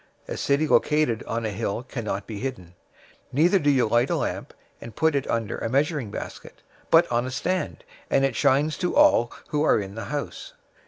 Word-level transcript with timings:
A 0.27 0.35
city 0.35 0.67
located 0.67 1.21
on 1.27 1.45
a 1.45 1.51
hill 1.51 1.83
can't 1.83 2.25
be 2.25 2.39
hidden. 2.39 2.69
005:015 3.33 3.33
Neither 3.33 3.59
do 3.59 3.69
you 3.69 3.87
light 3.87 4.09
a 4.09 4.15
lamp, 4.15 4.51
and 4.81 4.95
put 4.95 5.13
it 5.15 5.29
under 5.29 5.59
a 5.59 5.69
measuring 5.69 6.09
basket, 6.09 6.63
but 6.89 7.05
on 7.11 7.27
a 7.27 7.29
stand; 7.29 7.83
and 8.09 8.25
it 8.25 8.35
shines 8.35 8.79
to 8.79 8.95
all 8.95 9.31
who 9.49 9.61
are 9.61 9.79
in 9.79 9.93
the 9.93 10.05
house. 10.05 10.53